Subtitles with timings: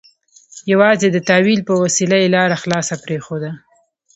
[0.71, 3.51] یوازې د تأویل په وسیله یې لاره خلاصه پرېښوده.